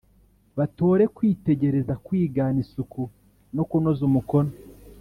[0.57, 3.01] batore kwitegereza, kwigana, isuku
[3.55, 4.53] no kunoza umukono.